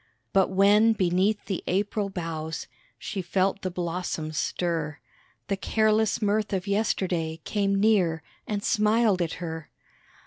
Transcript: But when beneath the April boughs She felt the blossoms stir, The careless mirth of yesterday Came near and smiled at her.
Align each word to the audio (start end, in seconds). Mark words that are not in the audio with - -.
But 0.33 0.49
when 0.49 0.93
beneath 0.93 1.45
the 1.45 1.63
April 1.67 2.09
boughs 2.09 2.65
She 2.97 3.21
felt 3.21 3.61
the 3.61 3.69
blossoms 3.69 4.35
stir, 4.35 4.97
The 5.47 5.55
careless 5.57 6.23
mirth 6.23 6.53
of 6.53 6.65
yesterday 6.65 7.39
Came 7.43 7.75
near 7.75 8.23
and 8.47 8.63
smiled 8.63 9.21
at 9.21 9.33
her. 9.33 9.69